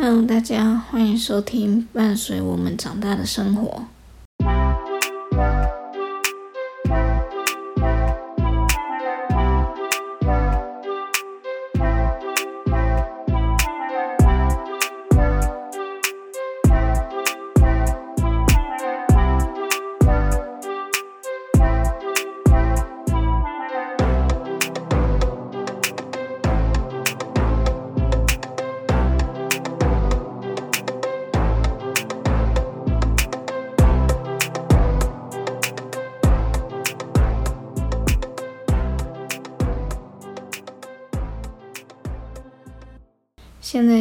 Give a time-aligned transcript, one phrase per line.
[0.00, 3.82] Hello，大家欢迎收听伴随我们长大的生活。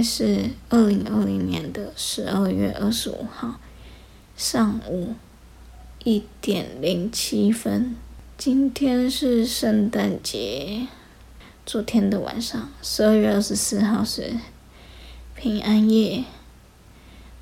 [0.07, 3.59] 是二零二零年的十二月二十五号
[4.37, 5.15] 上午
[6.05, 7.93] 一点零七分。
[8.37, 10.87] 今天是圣诞节，
[11.65, 14.37] 昨天的晚上十二月二十四号是
[15.35, 16.23] 平安夜。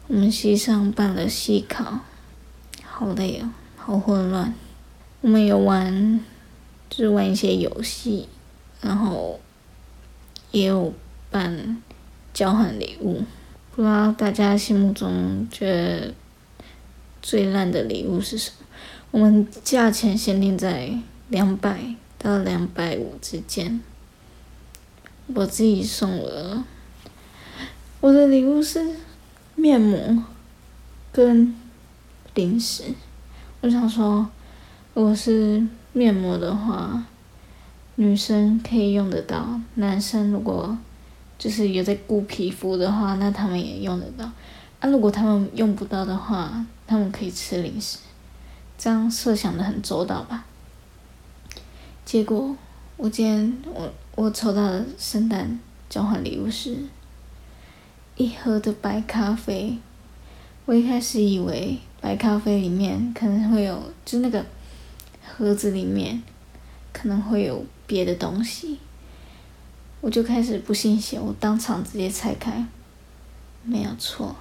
[0.07, 1.99] 我们系上办了系考，
[2.83, 4.55] 好累哦，好混乱。
[5.21, 6.19] 我们有玩，
[6.89, 8.27] 就是玩一些游戏，
[8.81, 9.39] 然后
[10.49, 10.91] 也有
[11.29, 11.83] 办。
[12.35, 13.23] 交换礼物，
[13.73, 16.13] 不知道大家心目中觉得
[17.21, 18.65] 最烂的礼物是什么？
[19.11, 23.79] 我们价钱限定在两百到两百五之间。
[25.33, 26.65] 我自己送了，
[28.01, 28.85] 我的礼物是
[29.55, 30.21] 面膜
[31.13, 31.55] 跟
[32.33, 32.83] 零食。
[33.61, 34.27] 我想说，
[34.93, 37.05] 如果是面膜的话，
[37.95, 40.77] 女生可以用得到，男生如果。
[41.37, 44.25] 就是有在顾皮肤的话，那他们也用得到。
[44.79, 47.97] 啊，如果他们用不到的话，他们可以吃零食。
[48.77, 50.45] 这样设想的很周到吧？
[52.03, 52.55] 结果
[52.97, 56.77] 我今天我我抽到的圣诞交换礼物是
[58.15, 59.77] 一盒的白咖啡。
[60.65, 64.45] 我一开始以为白咖啡里面可能会有，就那个
[65.25, 66.21] 盒子里面
[66.91, 68.79] 可能会有别的东西。
[70.05, 72.63] 我就开始不信邪，我当场直接拆开，
[73.63, 74.35] 没有错，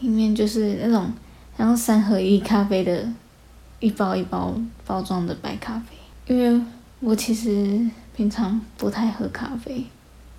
[0.00, 1.12] 里面就是那种
[1.58, 3.06] 然后三合一咖啡的，
[3.80, 6.34] 一包一包包装的白咖啡。
[6.34, 6.64] 因为
[7.00, 9.84] 我其实平常不太喝咖啡，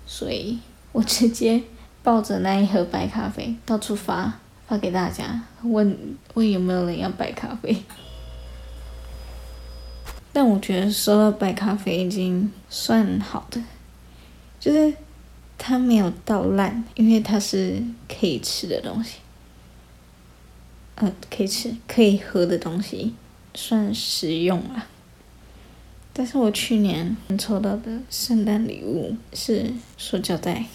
[0.04, 0.58] 所以
[0.90, 1.62] 我直接
[2.02, 5.96] 抱着那一盒白咖啡到处发，发给大家，问
[6.34, 7.84] 问有没有人要白咖啡。
[10.32, 13.62] 但我觉得收到白咖啡已经算好的。
[14.60, 14.94] 就是
[15.58, 19.16] 它没有到烂，因为它是可以吃的东西，
[20.94, 23.14] 呃，可以吃、可以喝的东西，
[23.54, 24.86] 算实用了。
[26.12, 30.66] 但是我去年抽到的圣诞礼物是塑胶袋，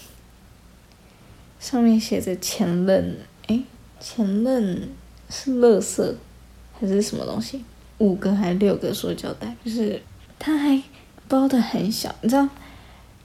[1.60, 3.62] 上面写着“前任”，哎，
[4.00, 4.88] 前任
[5.30, 6.16] 是乐色
[6.80, 7.64] 还是什么东西？
[7.98, 9.54] 五个还是六个塑胶袋？
[9.64, 10.02] 就是
[10.38, 10.82] 它还
[11.28, 12.48] 包的很小，你知道？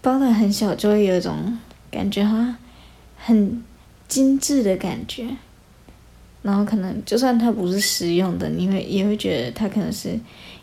[0.01, 1.57] 包的很小，就会有一种
[1.91, 2.55] 感觉，好像
[3.17, 3.63] 很
[4.07, 5.27] 精致的感觉。
[6.41, 10.19] 然后可能就算它不是实用的，你会也会觉得它可能是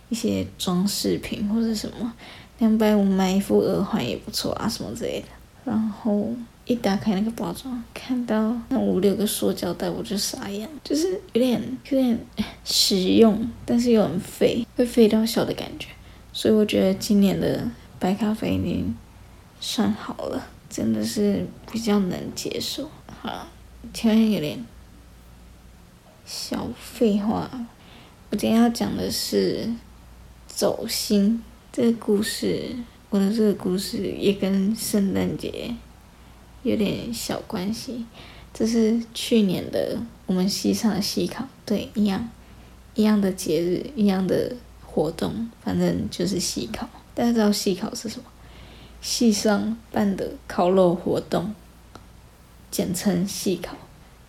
[0.09, 2.13] 一些装饰品或者什么。
[2.59, 5.29] 两百五买一副耳环也不错啊，什么之类的。
[5.65, 6.29] 然后
[6.65, 12.19] 一打开那个包装，看到那五六个塑胶袋，我就傻眼，就是有点有点
[12.65, 15.87] 实用，但是又很废，会废到小的感觉。
[16.33, 17.71] 所以我觉得今年的
[18.01, 18.97] 白咖啡已经。
[19.61, 22.91] 算好了，真的是比较能接受。
[23.21, 23.47] 好，
[23.93, 24.65] 前面有点
[26.25, 27.51] 小废话。
[28.31, 29.73] 我今天要讲的是
[30.47, 31.43] 走心
[31.73, 32.77] 这个故事。
[33.11, 35.75] 我的这个故事也跟圣诞节
[36.63, 38.05] 有点小关系。
[38.53, 42.29] 这是去年的我们西上的西考，对，一样，
[42.95, 44.55] 一样的节日，一样的
[44.85, 46.89] 活动，反正就是西考。
[47.15, 48.25] 大家知道西考是什么？
[49.01, 51.55] 系上办的烤肉活动，
[52.71, 53.77] 简称系考。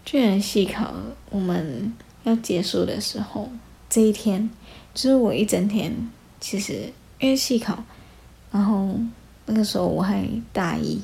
[0.05, 0.93] 去年系考
[1.29, 3.49] 我们要结束的时候，
[3.89, 4.49] 这一天
[4.93, 6.09] 就是我一整天，
[6.39, 7.83] 其实因为系考，
[8.51, 8.95] 然后
[9.45, 11.01] 那个时候我还大一，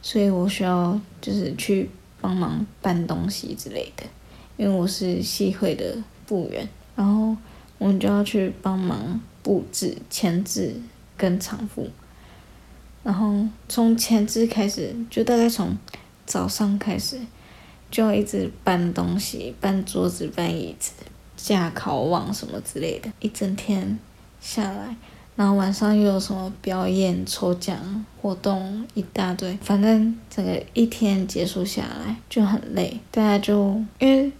[0.00, 4.04] 所以我需要就是去帮忙搬东西之类的，
[4.56, 5.96] 因为我是系会的
[6.26, 7.36] 部员，然后
[7.78, 10.80] 我们就要去帮忙布置、签字
[11.16, 11.88] 跟场布。
[13.06, 13.32] 然后
[13.68, 15.78] 从前置开始，就大概从
[16.26, 17.16] 早上开始，
[17.88, 20.90] 就要一直搬东西，搬桌子、搬椅子、
[21.36, 23.96] 架烤网什么之类的，一整天
[24.40, 24.96] 下来，
[25.36, 32.98] 然后晚上又有什么表演、抽奖活动一大堆，反正整个一天结束下来就很累。
[33.12, 34.32] 大家就因为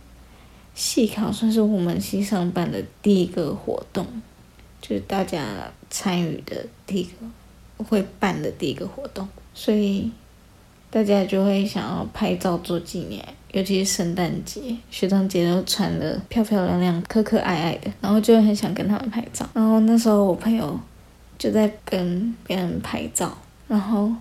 [0.74, 4.04] 系考算是我们系上办的第一个活动，
[4.80, 5.40] 就是大家
[5.88, 7.10] 参与的第一个
[7.84, 10.11] 会办的第一个活动，所以
[10.90, 13.25] 大家就会想要拍照做纪念。
[13.52, 19.49] 尤其是圣诞节，学长姐都穿的漂漂亮亮、可可爱爱的，然后就很想跟他们拍照。
[19.55, 20.78] 然后那时候我朋友
[21.38, 24.12] 就在跟别人拍照，然后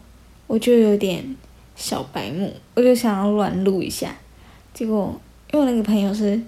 [0.48, 1.36] 我就有点
[1.76, 4.16] 小白目，我就想要乱录一下。
[4.74, 5.20] 结果
[5.52, 6.42] 因为那个朋友是，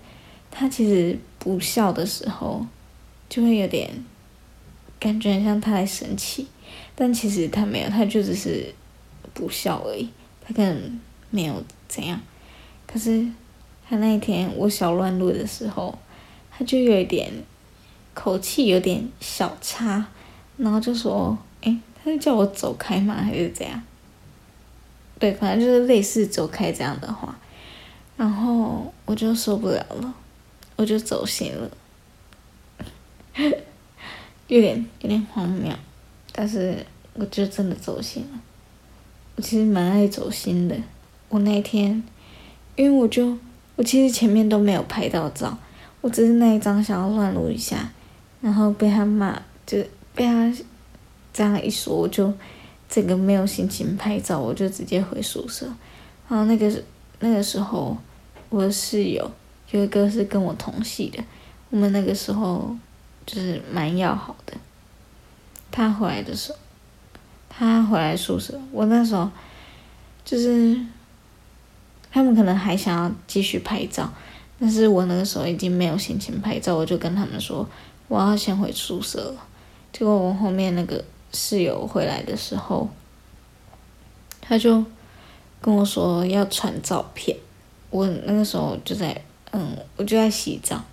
[0.50, 2.66] 他其实不笑的时候，
[3.28, 3.90] 就会有点
[4.98, 6.48] 感觉很像他在生气，
[7.00, 8.74] 但其实他没有，他就只是
[9.36, 10.10] 不笑而已，
[10.44, 11.00] 他可能
[11.30, 12.20] 没有怎样。
[12.88, 13.28] 可是，
[13.88, 15.96] 他那一天我小乱录的时候，
[16.50, 17.32] 他就有一点
[18.16, 20.08] 口气有点小差，
[20.58, 23.80] 然后就说：“哎，他就叫我走开嘛，还是怎样？”
[25.20, 27.38] 对，反正就是类似走开这样的话，
[28.18, 30.14] 然后我就受不了了，
[30.76, 31.70] 我就走心了，
[34.48, 35.72] 有点有点荒谬，
[36.40, 36.86] 但是
[37.16, 38.40] 我就真的走心了。
[39.36, 40.76] 我其实蛮爱走心的，
[41.30, 42.04] 我那天。
[42.76, 43.36] 因为我就
[43.76, 45.58] 我其实前面都没有拍到照，
[46.00, 47.92] 我只是那一张想要乱录一下，
[48.40, 49.80] 然后被他骂，就
[50.14, 50.54] 被他
[51.34, 52.32] 这样一说，我就
[52.88, 55.66] 整个没有心情拍照，我就直接回宿舍。
[56.30, 56.72] 然后那个
[57.20, 57.98] 那个时候，
[58.50, 59.32] 我的室友
[59.72, 61.24] 有一个是跟我同系的，
[61.72, 62.76] 我们那个时候
[63.26, 64.54] 就是蛮要好的。
[65.78, 66.58] 他回来的时候，
[67.48, 69.30] 他回来宿舍，我那时候
[70.26, 70.80] 就是。
[72.10, 74.12] 他们可能还想要继续拍照，
[74.60, 77.68] 但是我那个时候已经没有心情拍照，我就跟他们说
[78.08, 79.46] 我要先回宿舍了。
[79.92, 82.90] 结果我后面那个室友回来的时候，
[84.42, 84.84] 他就
[85.62, 87.38] 跟我说要传照片。
[87.92, 89.22] 我那个时候就在
[89.52, 90.84] 嗯，我就在洗澡，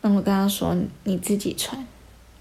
[0.00, 1.86] 那我跟他说你自己传，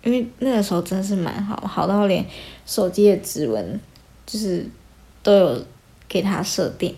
[0.03, 2.25] 因为那个时候真的是蛮好，好到连
[2.65, 3.79] 手机的指纹
[4.25, 4.65] 就是
[5.21, 5.65] 都有
[6.07, 6.95] 给他设定。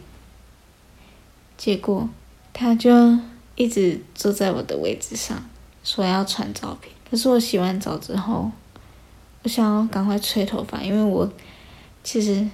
[1.57, 2.09] 结果，
[2.51, 3.17] 他就
[3.55, 5.43] 一直坐在我的位置上，
[5.83, 6.93] 说要传照片。
[7.09, 8.51] 可是我洗完澡之后，
[9.43, 11.31] 我想要赶快吹头发，因为我
[12.03, 12.47] 其实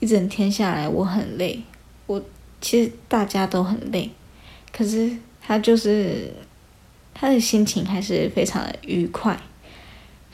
[0.00, 1.62] 一整天下来我很累。
[2.06, 2.22] 我
[2.60, 4.10] 其实大家都很累，
[4.72, 6.32] 可是他就是
[7.12, 9.38] 他的心情还是非常的愉快。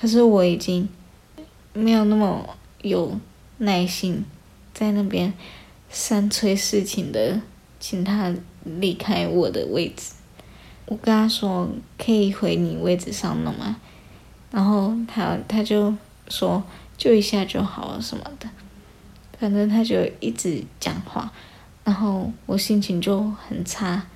[0.05, 0.87] 可是我已经
[1.73, 2.47] 没有那么
[2.83, 3.19] 有
[3.57, 4.23] 耐心
[4.75, 5.33] 在那边
[5.89, 7.41] 三催四请的。
[7.81, 8.35] 请他
[8.65, 10.13] 离开我的位置，
[10.87, 11.69] 我跟他说
[11.99, 13.77] 可以回你位置上弄吗？
[14.51, 15.95] 然后他他就
[16.29, 16.63] 说
[16.97, 18.49] 就一下就好了什么的，
[19.39, 21.31] 反正他就一直讲话，
[21.83, 24.07] 然后我心情就很差，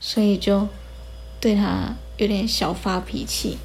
[0.00, 0.68] 所以就
[1.40, 3.56] 对他有点小发脾气，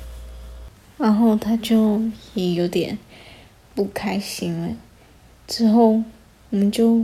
[1.00, 2.00] 然后他就
[2.36, 3.00] 也有点
[3.74, 4.75] 不开心了，
[5.48, 6.04] 之后
[6.51, 7.04] 我们就。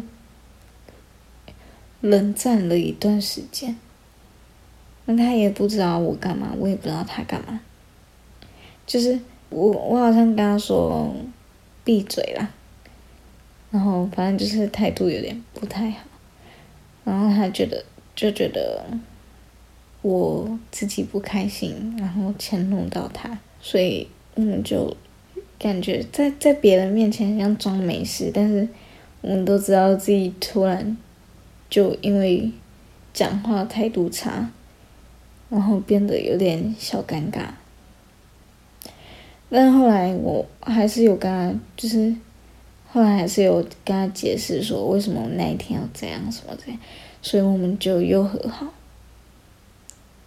[2.02, 3.76] 冷战了一段时间，
[5.06, 7.60] 那他也不知道我干嘛，我也不知道他干嘛。
[8.86, 9.20] 就是
[9.50, 11.12] 我，我好像跟他说
[11.84, 12.52] 闭嘴啦，
[13.72, 16.02] 然后反正就是态度有点不太好，
[17.06, 17.84] 然后他觉得
[18.16, 18.86] 就觉得
[20.04, 24.96] 我自己不开心，然后迁怒到他，所以我们就
[25.58, 28.68] 感觉在在别人面前像装没事，但是
[29.22, 30.96] 我们都知道自己突然。
[31.68, 32.52] 就因为
[33.12, 34.52] 讲话态度差，
[35.50, 37.48] 然后变得有点小尴尬。
[39.50, 42.16] 但后来我还是有跟他，就是
[42.88, 46.62] 后来还是有跟他解释说为什么那一天要这样什么的，
[47.24, 48.68] 所以我们就又和好。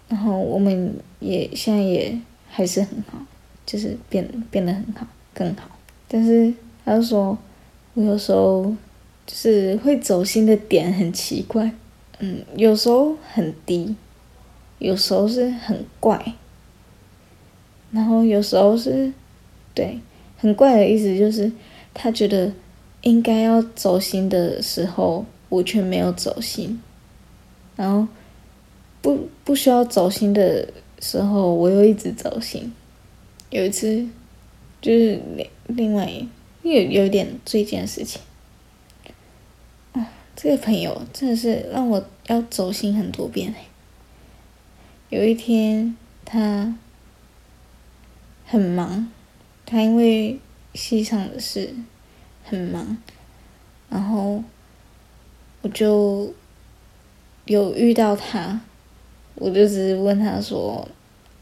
[0.08, 2.18] 然后我们也现在也
[2.48, 3.18] 还是很好，
[3.64, 5.68] 就是变变得很好，更好。
[6.08, 6.52] 但是
[6.84, 7.38] 他就说，
[7.94, 8.74] 我有时候。
[9.30, 11.70] 就是会走心的点很奇怪，
[12.18, 13.94] 嗯，有时候很低，
[14.78, 16.32] 有时候是很怪，
[17.90, 19.12] 然后有时候是，
[19.74, 20.00] 对，
[20.38, 21.52] 很怪的意思就是
[21.92, 22.50] 他觉得
[23.02, 26.80] 应该要走心的时候，我却没有走心，
[27.76, 28.08] 然后
[29.02, 30.66] 不不需要走心的
[31.00, 32.72] 时候，我又一直走心。
[33.50, 34.06] 有一次，
[34.80, 36.10] 就是另另外
[36.62, 38.20] 有有一点这件事情。
[40.36, 43.52] 这个朋友真的是让我要走心很多遍
[45.08, 46.76] 有一天他
[48.46, 49.10] 很忙，
[49.66, 50.38] 他因为
[50.74, 51.74] 戏上的事
[52.44, 52.96] 很忙，
[53.88, 54.44] 然后
[55.62, 56.32] 我就
[57.46, 58.60] 有遇到他，
[59.40, 60.86] 我就只是问他说，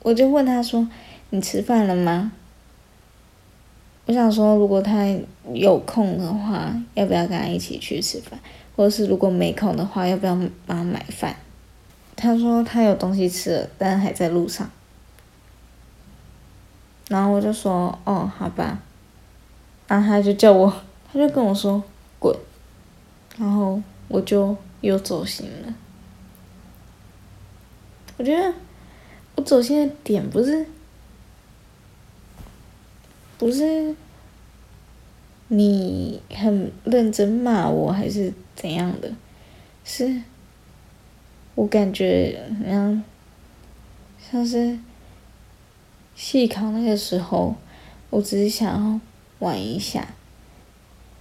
[0.02, 0.86] 我就问他说，
[1.30, 2.32] 你吃饭了吗？
[4.04, 5.04] 我想说，如果他
[5.52, 8.38] 有空的话，要不要跟他一起去吃饭？
[8.76, 10.36] 或者是如果没空的话，要不要
[10.66, 11.34] 帮他买饭？
[12.14, 14.70] 他说他有东西吃了，但还在路上。
[17.08, 18.80] 然后我就说：“哦，好吧。”
[19.88, 20.72] 然后他就叫我，
[21.10, 21.82] 他就跟我说
[22.20, 22.36] ：“滚。”
[23.38, 25.74] 然后我就又走心了。
[28.16, 28.54] 我觉得
[29.34, 30.66] 我走心的点不是，
[33.38, 33.94] 不是
[35.48, 39.12] 你很认真骂我还是怎样的，
[39.84, 40.22] 是。
[41.54, 43.02] 我感觉，像
[44.20, 44.78] 像是
[46.14, 47.56] 细考那个时候，
[48.10, 49.00] 我只是想要
[49.38, 50.06] 玩一下，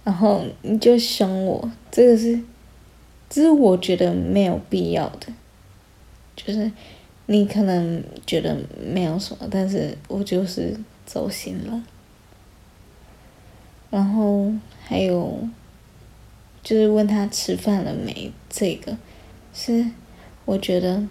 [0.04, 2.42] 然后你就凶我，这个是，
[3.30, 5.28] 这是我觉得没有必要的，
[6.36, 6.70] 就是
[7.26, 11.82] 你可能觉得没有什么，但是我就是走心了。
[13.90, 14.52] 然后
[14.84, 15.48] 还有，
[16.62, 18.96] 就是问他吃饭了没，这个
[19.52, 19.86] 是。
[20.44, 21.02] 我觉得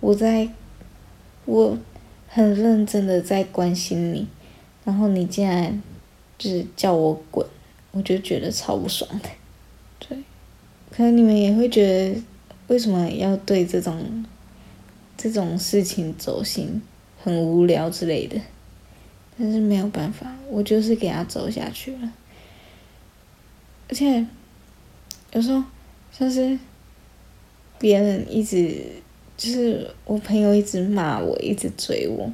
[0.00, 0.48] 我在，
[1.44, 1.78] 我
[2.26, 4.26] 很认真的在关心你，
[4.84, 5.80] 然后你竟然
[6.36, 7.46] 就是叫我滚，
[7.92, 9.28] 我就觉得超不爽的。
[10.00, 10.18] 对，
[10.90, 12.20] 可能你们也会觉得
[12.66, 14.24] 为什么要对这种
[15.16, 16.82] 这种事情走心，
[17.22, 18.40] 很无聊之类的，
[19.38, 22.12] 但是没有办法，我就是给他走下去了。
[23.88, 24.26] 而且
[25.32, 25.62] 有时候
[26.12, 26.58] 像是。
[27.78, 28.74] 别人一直
[29.36, 32.32] 就是我朋友一直骂我，一直追我，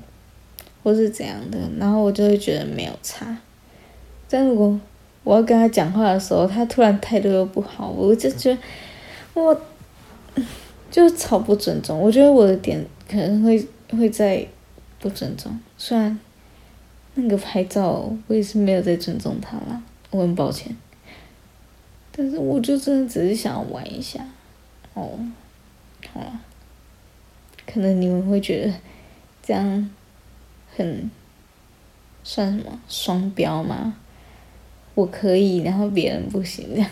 [0.84, 3.36] 或是怎样的，然后我就会觉得没有差。
[4.30, 4.80] 但如果
[5.24, 8.58] 我要跟他讲话的时候，他突然态度又不好，我就觉得
[9.34, 9.60] 我
[10.92, 11.98] 就超不尊重。
[11.98, 14.46] 我觉得我的点可能会会在
[15.00, 16.16] 不尊重，虽然
[17.14, 20.76] 那个拍照我也是没有在尊重他啦，我很抱歉。
[22.14, 24.22] 但是我就真的只是想玩一下。
[24.92, 25.18] 哦，
[26.12, 26.20] 好，
[27.66, 28.74] 可能你们会觉得
[29.42, 29.90] 这样
[30.76, 31.10] 很
[32.22, 33.96] 算什么双标吗？
[34.94, 36.90] 我可以，然后别人不行这样。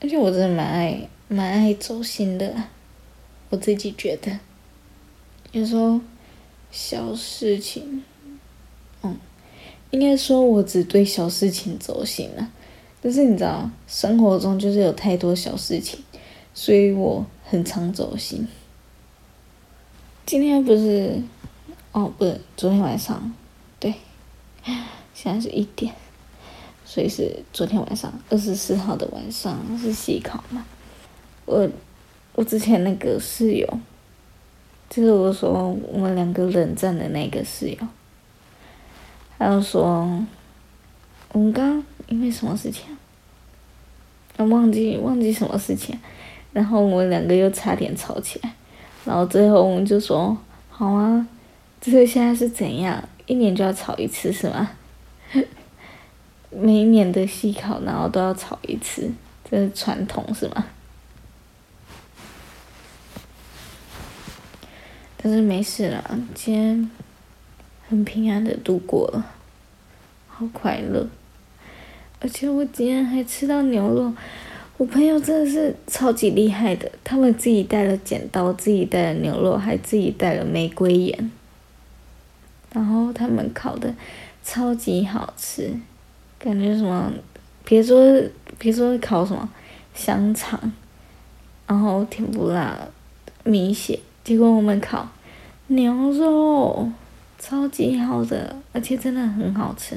[0.00, 2.54] 而且我真的蛮爱蛮爱走心的，
[3.50, 4.38] 我自己觉得，
[5.52, 6.00] 有时候
[6.70, 8.04] 小事情，
[9.02, 9.16] 嗯，
[9.90, 12.50] 应该说我只对小事情走心了，
[13.00, 16.00] 但是你知道，生活中就是有太多小事情。
[16.58, 18.48] 所以我很常走心。
[20.24, 21.22] 今天不是，
[21.92, 23.34] 哦，不是，昨天晚上，
[23.78, 23.92] 对，
[25.12, 25.94] 现在是一点，
[26.86, 30.64] 所以是昨天晚上二十四号的晚上是细考嘛。
[31.46, 31.68] 我
[32.34, 33.66] 我之前那个室友，
[34.90, 37.78] 就是我说我们两个冷战的那个室友，
[39.38, 40.22] 他就说
[41.32, 42.84] 我们刚因为什么事情，
[44.36, 45.98] 我忘记忘记什么事情。
[46.52, 48.50] 然后我们两个又差点吵起来，
[49.04, 50.34] 然后最后我们就说
[50.70, 51.26] ：“好啊，
[51.82, 53.06] 这个现在是怎样？
[53.26, 54.70] 一年就要吵一次是吗？
[56.50, 59.10] 每一年的戏考，然后都要吵一次，
[59.50, 60.64] 这是传统是吗？”
[65.16, 66.90] 但是没事了，今天
[67.88, 69.34] 很平安的度过了，
[70.28, 71.08] 好快乐，
[72.20, 74.12] 而且我今天还吃到牛肉。
[74.78, 81.30] 我朋友真的是超级厉害的，他们自己带了剪刀，自己带了牛肉，还自己带了玫瑰盐，
[82.72, 83.94] 然后他们烤的
[84.44, 85.72] 超级好吃，
[86.38, 87.10] 感觉什么，
[87.64, 88.22] 别说
[88.58, 89.48] 别说烤什么
[89.94, 90.60] 香肠，
[91.66, 92.78] 然后甜不辣
[93.44, 95.08] 米血，结果我们烤
[95.68, 96.90] 牛肉，
[97.38, 99.96] 超级好的，而且真的很好吃。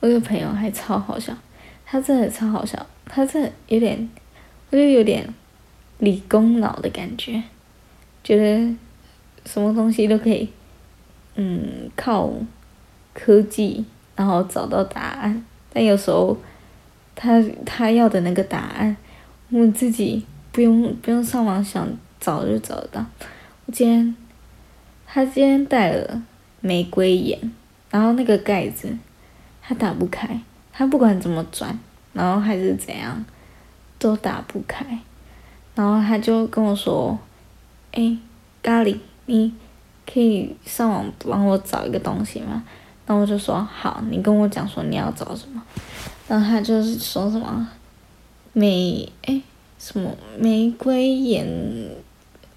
[0.00, 1.34] 我有个朋友还超好笑，
[1.86, 2.86] 他真的超好笑。
[3.06, 4.10] 他真的有点，
[4.68, 5.26] 我就有点
[6.00, 7.42] 理工脑的感觉，
[8.22, 8.76] 觉得
[9.46, 10.46] 什么东西都可以，
[11.36, 12.30] 嗯，靠
[13.14, 13.82] 科技
[14.16, 15.42] 然后找到答案。
[15.72, 16.36] 但有时候
[17.14, 18.94] 他他要的那个答案，
[19.48, 21.88] 我自己不用不用上网想
[22.20, 23.04] 找就找得到。
[23.66, 24.14] 我今天
[25.06, 26.22] 他今天带了
[26.60, 27.52] 玫瑰盐，
[27.90, 28.96] 然后那个盖子
[29.62, 30.40] 他打不开，
[30.72, 31.78] 他不管怎么转。
[32.12, 33.24] 然后还是怎样，
[33.96, 34.84] 都打不开，
[35.76, 37.16] 然后他就跟我说
[37.94, 38.18] ：“哎，
[38.60, 39.54] 咖喱，你
[40.12, 42.64] 可以上网帮我找一个东西吗？”
[43.06, 45.62] 然后我就说好，你跟我讲说你要找什么，
[46.26, 47.68] 然后他就是说什么
[48.54, 49.40] 玫哎
[49.78, 51.46] 什么玫瑰眼，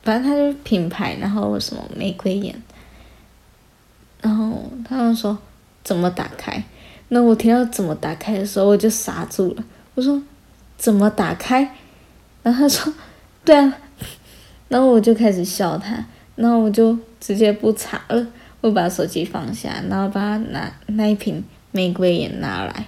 [0.04, 2.54] 反正他就是品牌，然后什么玫瑰眼，
[4.22, 5.38] 然后他们说
[5.84, 6.64] 怎么打开，
[7.08, 9.64] 那我听到怎么打开的时候我就傻住了，
[9.96, 10.22] 我说
[10.78, 11.76] 怎么打开，
[12.44, 12.94] 然后他说
[13.44, 13.78] 对啊，
[14.70, 16.06] 然后我就开始笑他，
[16.36, 18.28] 然后我就直接不查了。
[18.62, 22.86] 我把手机放下，然后把拿那一瓶玫瑰盐拿来，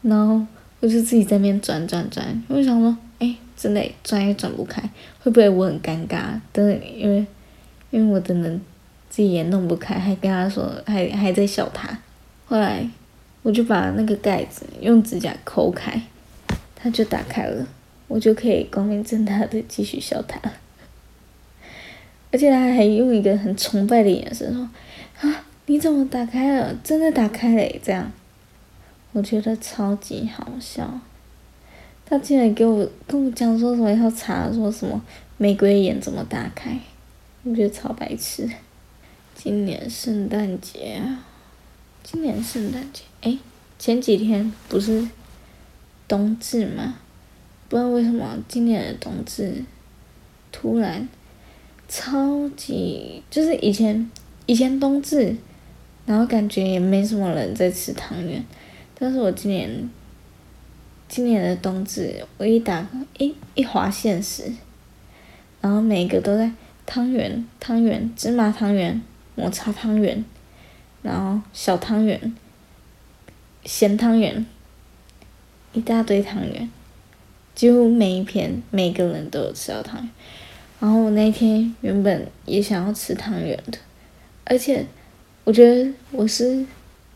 [0.00, 0.40] 然后
[0.80, 2.42] 我就自己在那边转转转。
[2.48, 2.96] 我想说，
[3.60, 4.80] 真的转也转不开，
[5.22, 6.40] 会不会我很尴尬？
[6.52, 6.64] 等
[6.96, 7.26] 因为
[7.90, 8.48] 因为我真的
[9.10, 11.98] 自己也弄不开，还跟他说，还还在笑他。
[12.46, 12.88] 后来
[13.42, 16.00] 我就把那个盖子用指甲抠开，
[16.74, 17.66] 它就打开了，
[18.08, 20.40] 我就可以光明正大的继续笑他。
[22.32, 24.68] 而且他还用一个很崇拜的眼神说。
[25.20, 25.44] 啊！
[25.66, 26.74] 你怎么打开了？
[26.82, 28.10] 真的打开了，这样，
[29.12, 30.98] 我觉得超级好笑。
[32.10, 35.00] 他竟然给我跟我讲说什么要查，说什么
[35.38, 36.76] 玫瑰眼怎么打开，
[37.44, 38.50] 我觉得超白痴。
[39.36, 41.24] 今年圣诞节啊，
[42.02, 43.38] 今年圣诞节，哎，
[43.78, 45.08] 前几天不是
[46.08, 46.96] 冬至吗？
[47.68, 49.64] 不知道为什么今年的冬至
[50.50, 51.08] 突然
[51.88, 54.10] 超级，就是以前。
[54.46, 55.36] 以前冬至，
[56.06, 58.44] 然后感觉也没什么人在吃汤圆，
[58.98, 59.88] 但是我今年，
[61.10, 62.86] 今年的冬至，我一打
[63.18, 64.44] 一一划现实，
[65.60, 66.52] 然后每个都在
[66.86, 69.02] 汤圆、汤圆、芝麻汤圆、
[69.34, 70.24] 抹茶汤圆，
[71.02, 72.32] 然后小汤圆、
[73.64, 74.46] 咸汤圆，
[75.72, 76.70] 一大堆汤圆，
[77.56, 80.10] 几乎每一篇每个人都有吃到汤圆，
[80.78, 83.78] 然后我那天原本也想要吃汤圆的。
[84.44, 84.86] 而且，
[85.42, 86.64] 我觉得我是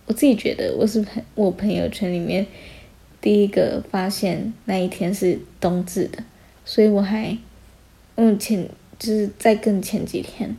[0.06, 2.44] 我自己觉得我是朋我朋友圈里面
[3.24, 6.22] 第一个发现那一天是冬至的，
[6.62, 7.34] 所以我还
[8.16, 10.54] 嗯前就是在更前几天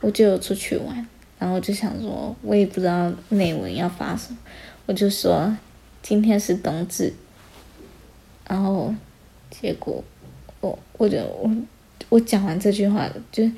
[0.00, 1.04] 我就有出去玩，
[1.40, 4.38] 然后就想说我也不知道内文要发什么，
[4.86, 5.52] 我就说
[6.00, 7.12] 今天是冬至，
[8.46, 8.94] 然后
[9.50, 10.04] 结果
[10.60, 11.50] 我我就我
[12.10, 13.50] 我讲完这句话就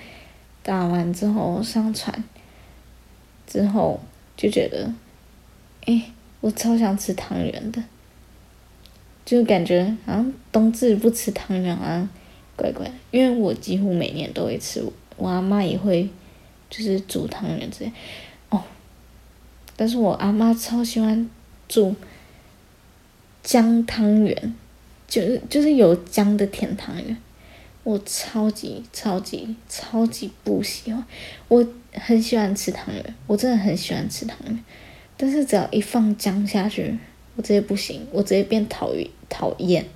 [0.62, 2.24] 打完之后上传。
[3.46, 4.00] 之后
[4.36, 4.94] 就觉得，
[5.84, 7.82] 哎，我超想吃汤圆的，
[9.24, 12.08] 就感觉好像冬至不吃汤圆啊，
[12.56, 12.92] 怪怪的。
[13.10, 14.82] 因为我几乎每年都会吃，
[15.16, 16.08] 我阿妈也会，
[16.68, 17.92] 就是煮汤圆之类。
[18.48, 18.62] 哦，
[19.76, 21.28] 但是我阿妈超喜欢
[21.68, 21.94] 煮
[23.42, 24.54] 姜汤圆，
[25.06, 27.16] 就是就是有姜的甜汤圆。
[27.82, 31.02] 我超级超级超级不喜欢，
[31.48, 34.64] 我很喜欢吃汤圆，我真的很喜欢吃汤圆，
[35.16, 36.98] 但是只要一放姜下去，
[37.40, 39.86] 我直接不行，我直接变讨厌讨厌，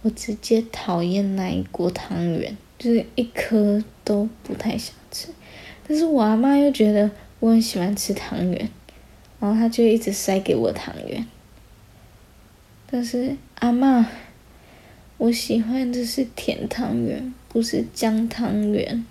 [0.00, 5.28] 我直接讨厌那一锅汤圆，就是一颗都不太想吃。
[5.86, 8.70] 但是我阿妈又觉得我很喜欢吃汤圆，
[9.38, 11.26] 然后她就一直塞给我汤圆，
[12.90, 14.08] 但是阿妈。
[15.18, 19.04] 我喜欢的是甜汤圆，不是姜汤圆。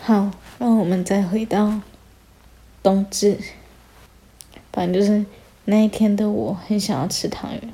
[0.00, 1.82] 好，让我们再回到
[2.82, 3.36] 冬至。
[4.72, 5.26] 反正就是
[5.66, 7.72] 那一天的我很想要吃汤圆，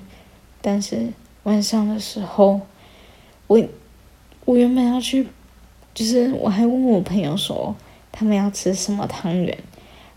[0.63, 1.09] 但是
[1.43, 2.61] 晚上的时候，
[3.47, 3.61] 我
[4.45, 5.27] 我原本要去，
[5.93, 7.75] 就是我还问我朋友说
[8.13, 9.59] 他们要吃什么汤圆，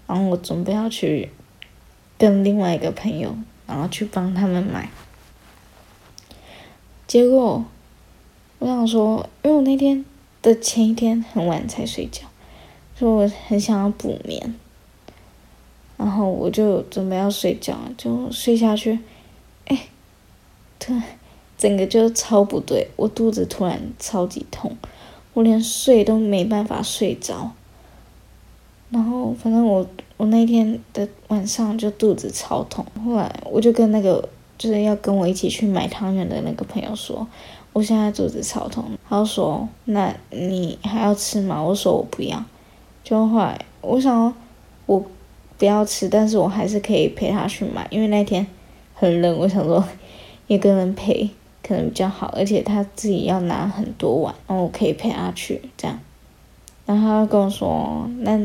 [0.05, 1.29] 然后我准备要去
[2.17, 4.89] 跟另外一个朋友，然后去帮他们买。
[7.07, 7.65] 结果，
[8.59, 10.05] 我想说，因为我那天
[10.41, 12.27] 的前一天很晚才睡觉，
[12.95, 14.53] 所以我很想要补眠。
[16.03, 18.99] 然后我就准备要睡觉，就睡下去，
[19.67, 19.87] 哎，
[20.77, 21.01] 突然
[21.57, 24.75] 整个就超不对，我肚子突然超级痛，
[25.33, 27.51] 我连睡都没办法睡着。
[28.89, 29.87] 然后反正我
[30.17, 34.27] 我那天的晚上就肚子超痛，后来我就跟那个。
[34.55, 37.27] 就是要跟我一起去买汤圆的那个朋友说，
[37.73, 38.85] 我现在肚子超痛。
[39.09, 42.41] 他说：“那你还要吃吗？”我说：“我不要。”
[43.03, 44.33] 就后来我想，
[44.85, 45.03] 我
[45.63, 48.45] 不要吃，但是我还是可以陪他去买，因为那天
[48.93, 49.37] 很冷。
[49.37, 49.81] 我想说，
[50.47, 51.29] 一个人陪
[51.65, 55.97] 可能比较好，而且他自己要拿很多碗，然后我可以陪他去这样。
[56.85, 58.37] 然后他跟我说：“那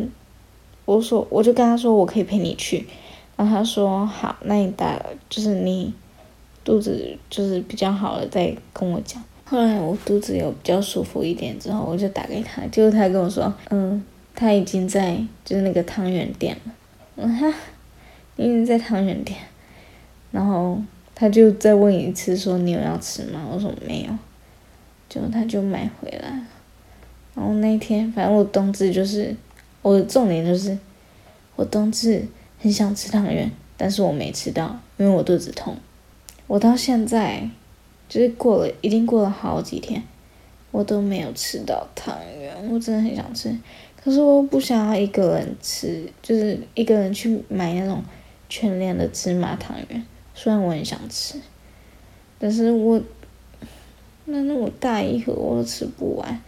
[0.85, 2.87] 我说，我就跟他说，我可以陪你去。”
[3.35, 5.93] 然后他说好，那你打就是你
[6.65, 9.21] 肚子就是比较好了，再跟我讲。
[9.45, 14.05] 后来我肚子有比较舒服一点之后，我就打给他，结果他跟我说，嗯，
[14.37, 16.73] 他已经在就是那个汤圆店了。
[17.21, 17.53] 嗯哈，
[18.37, 19.37] 你在汤圆店，
[20.31, 20.81] 然后
[21.17, 23.45] 他就再问一次说你有要吃吗？
[23.53, 24.11] 我说没有，
[25.09, 26.29] 就他就买回来，
[27.35, 29.35] 然后那天反正我冬至就是
[29.83, 30.79] 我的重点就是
[31.57, 32.25] 我冬至
[32.61, 35.77] 很想吃汤圆，但是我没吃到，因为我肚子痛，
[36.47, 37.51] 我到现在
[38.09, 40.05] 就是过了已经过了好几天，
[40.71, 43.57] 我都没有吃到汤圆，我真的很想吃。
[44.03, 48.03] 可是我不想要一个人吃，就是一个人去买那种
[48.49, 50.05] 全联的芝麻汤圆。
[50.35, 51.41] 虽然我很想吃，
[52.39, 53.03] 但是我
[54.27, 56.41] 那那么大一盒我都吃不完。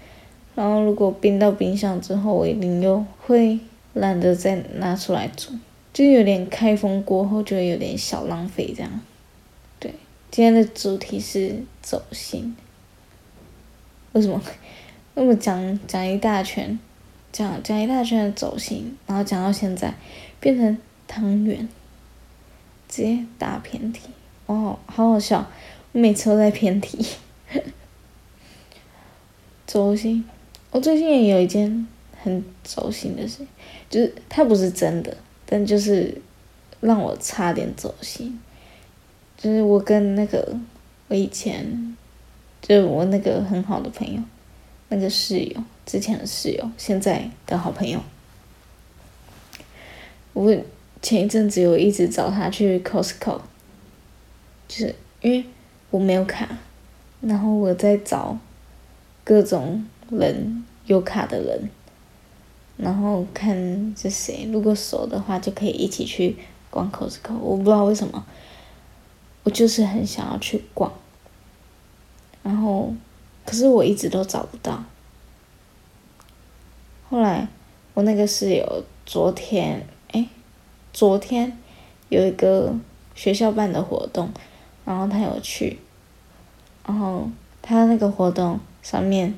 [0.55, 3.59] 然后如果冰到冰箱之后，我一定又会
[3.95, 5.53] 懒得再拿出来煮，
[5.93, 9.01] 就有点开封过后就有点小浪费这样。
[9.79, 9.93] 对，
[10.31, 12.55] 今天的主题是走心。
[14.13, 14.41] 为什么？
[15.15, 16.79] 那么讲讲一大圈？
[17.33, 19.95] 讲讲一大圈的走心，然后讲到现在
[20.41, 21.69] 变成汤圆，
[22.89, 24.09] 直接打偏题，
[24.47, 25.47] 哦，好好笑，
[25.93, 27.07] 我每次都在偏题。
[29.65, 30.25] 走心，
[30.73, 31.87] 我最近也有一件
[32.21, 33.47] 很走心的事，
[33.89, 36.21] 就是它不是真的，但就是
[36.81, 38.41] 让我差点走心，
[39.37, 40.57] 就是我跟那个
[41.07, 41.97] 我以前，
[42.63, 44.23] 就是我那个很好的朋友，
[44.89, 45.63] 那个室友。
[45.87, 48.01] 之前的室友，现在的好朋友。
[50.33, 50.57] 我
[51.03, 53.41] 前一阵子有一直找他去 Costco，
[54.69, 55.45] 就是因为
[55.91, 56.59] 我没有卡，
[57.21, 58.39] 然后我在找
[59.25, 61.69] 各种人有卡的人，
[62.77, 66.37] 然后看是谁，如果熟的话就可以一起去
[66.71, 67.37] 逛 Costco。
[67.41, 68.25] 我不知道为什么，
[69.43, 70.93] 我就是很想要去逛，
[72.43, 72.93] 然后
[73.45, 74.85] 可是我一直都找不到。
[77.09, 77.49] 后来，
[77.95, 80.29] 我那个室友昨天，哎，
[80.93, 81.59] 昨天
[82.09, 82.73] 有一个
[83.15, 84.31] 学校办的活动，
[84.85, 85.79] 然后他有去，
[86.87, 87.29] 然后
[87.61, 89.35] 他那个活动上面，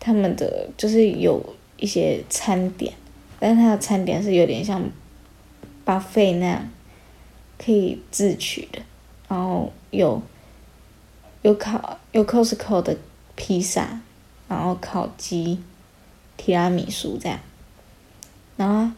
[0.00, 2.92] 他们的就是有一些餐点，
[3.38, 4.82] 但是他的餐点是有点像
[5.86, 6.68] ，buffet 那样，
[7.56, 8.82] 可以自取的，
[9.28, 10.20] 然后有，
[11.42, 12.96] 有烤有 Costco 的
[13.34, 14.00] 披萨，
[14.48, 15.60] 然后烤鸡。
[16.42, 17.38] 提拉米苏这样，
[18.56, 18.90] 然后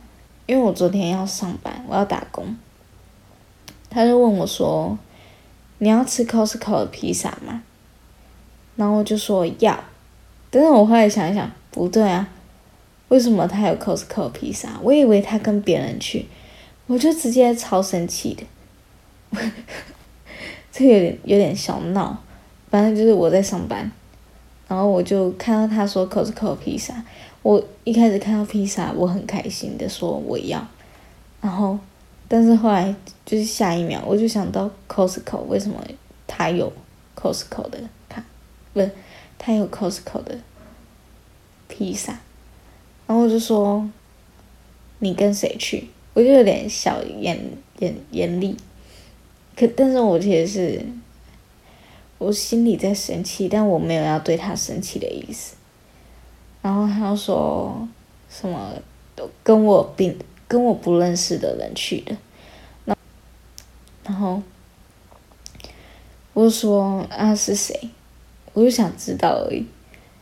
[0.46, 2.56] 因为我昨天要上班，我要打工，
[3.90, 4.96] 他就问我说
[5.78, 7.64] ：“你要吃 Costco 的披萨吗？”
[8.76, 9.82] 然后我就说要，
[10.50, 12.28] 但是我后来想一想，不对啊，
[13.08, 14.78] 为什么他有 Costco 的披萨？
[14.80, 16.28] 我以为他跟别人去，
[16.86, 18.44] 我就直接超生气的，
[20.70, 22.22] 这个有点有点小闹，
[22.72, 23.92] 反正就是我在上班，
[24.66, 27.04] 然后我就看到他说 Costco 披萨。
[27.42, 30.66] 我一开始看到披萨，我很开心的说我要，
[31.42, 31.78] 然后，
[32.28, 32.94] 但是后来
[33.26, 35.84] 就是下一秒我就想到 Costco 为什么
[36.26, 36.72] 他有
[37.14, 38.24] Costco 的卡，
[38.72, 38.90] 不是
[39.36, 40.38] 他有 Costco 的
[41.68, 42.20] 披萨，
[43.06, 43.86] 然后我就说
[45.00, 45.90] 你跟谁去？
[46.14, 47.38] 我就有点小严
[47.80, 48.56] 严严厉，
[49.54, 50.86] 可但是我其实是
[52.22, 55.56] 我心里在生气，但我没有要对他生气的意思。
[56.62, 57.88] 然后他说
[58.30, 58.72] 什么
[59.16, 62.16] 都跟我并跟我不认识的人去的，
[62.84, 62.96] 那
[64.04, 64.40] 然后
[66.32, 67.90] 我说啊是谁？
[68.52, 69.66] 我就想知道而已。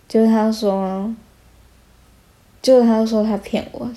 [0.08, 1.14] 就是他说，
[2.62, 3.94] 就是他说他骗我的，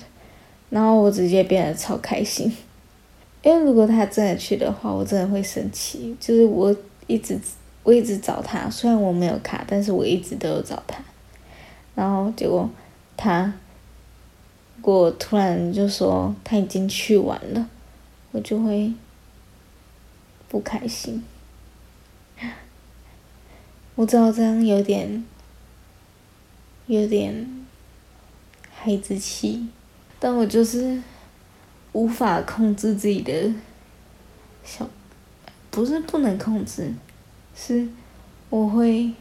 [0.70, 2.54] 然后我直接变得超开心，
[3.42, 6.14] 因为如果他真的去的话，我真的会生气。
[6.20, 7.38] 就是我一直
[7.84, 11.04] 我一直找他，虽然我没有卡，但是我一直都有找他。
[11.94, 12.68] 然后结果，
[13.16, 13.52] 他，
[14.82, 17.68] 我突然就说他已经去完了，
[18.32, 18.92] 我就会
[20.48, 21.22] 不开心。
[23.94, 25.24] 我知道这样有点，
[26.86, 27.66] 有点
[28.74, 29.68] 孩子气，
[30.18, 31.00] 但我就是
[31.92, 33.52] 无法控制自己的
[34.64, 34.88] 小，
[35.70, 36.92] 不是不能控制，
[37.56, 37.88] 是
[38.50, 39.12] 我会。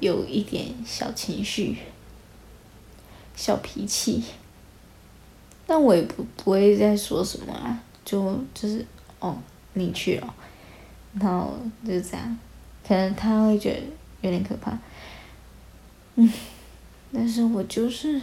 [0.00, 1.76] 有一点小情绪，
[3.36, 4.24] 小脾气，
[5.64, 8.84] 但我也不不会再说什么啊，就就是
[9.20, 9.38] 哦，
[9.74, 10.34] 你去了，
[11.20, 12.36] 然后就这样，
[12.84, 13.80] 可能他会觉得
[14.22, 14.76] 有点可怕，
[16.16, 16.28] 嗯，
[17.12, 18.20] 但是我就是，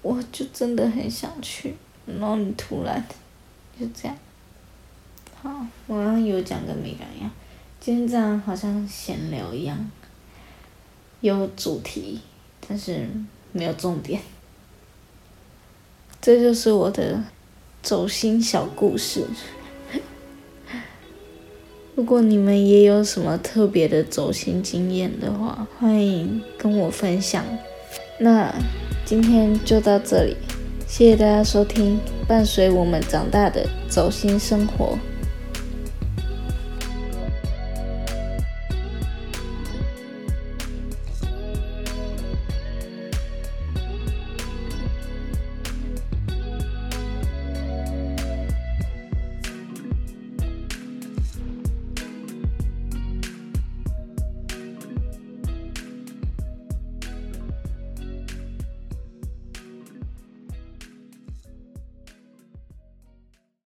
[0.00, 3.04] 我就真的很想去，然后你突然
[3.78, 4.16] 就这样，
[5.42, 7.30] 好，我有讲跟没讲一样，
[7.80, 9.90] 今天这样好像闲聊一样。
[11.22, 12.20] 有主题，
[12.68, 13.08] 但是
[13.52, 14.20] 没有重点。
[16.20, 17.24] 这就是我的
[17.82, 19.24] 走心小故事。
[21.96, 27.42] 如果你们也有什么特别的走心经验的话，欢迎跟我分享。
[28.18, 28.54] 那
[29.06, 30.36] 今天就到这里，
[30.86, 31.98] 谢谢大家收听，
[32.28, 34.98] 伴随我们长大的走心生活。